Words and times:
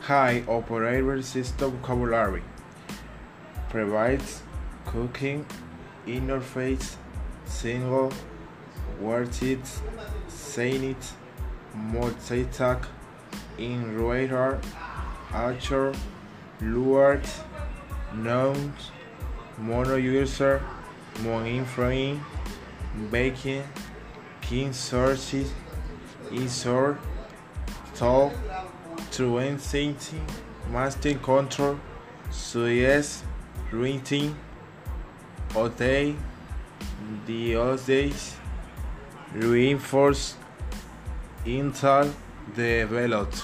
high 0.00 0.42
operator 0.48 1.22
system 1.22 1.72
vocabulary. 1.78 2.42
Provides 3.68 4.42
cooking 4.86 5.46
interface 6.06 6.96
single 7.44 8.12
saying 10.28 10.84
it 10.84 11.12
multitask 11.76 12.86
in 13.58 13.96
radar 13.96 14.60
archer 15.32 15.92
lured 16.60 17.26
nouns 18.14 18.90
mono 19.58 19.96
user 19.96 20.62
mon 21.22 21.46
infrain 21.46 22.20
baking 23.10 23.62
king 24.40 24.72
sources 24.72 25.52
insert 26.32 26.98
talk 27.94 28.32
truancy 29.10 29.94
master 30.72 31.14
control 31.14 31.78
so 32.30 32.64
suez 32.64 33.22
renting 33.72 34.34
hotel 35.52 36.14
diocese 37.26 38.36
reinforce 39.34 40.36
intel 41.44 42.12
developed 42.54 43.42